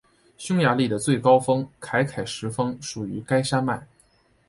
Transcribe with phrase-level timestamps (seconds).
[0.35, 3.85] 匈牙利的最高峰凯凯什峰属于该山脉。